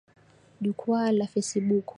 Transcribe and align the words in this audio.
Jukwaa 0.61 1.11
la 1.11 1.27
fesibuku. 1.27 1.89